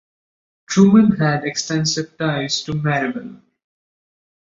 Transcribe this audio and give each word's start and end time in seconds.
Truman 0.65 1.11
had 1.19 1.43
extensive 1.45 2.17
ties 2.17 2.63
to 2.63 2.71
Maryville. 2.71 3.39